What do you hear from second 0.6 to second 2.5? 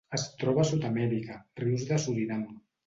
a Sud-amèrica: rius de Surinam.